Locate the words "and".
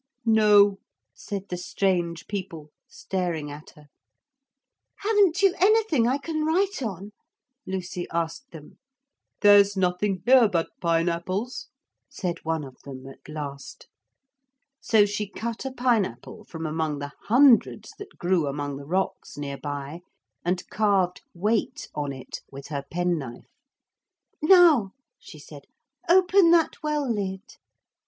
20.43-20.67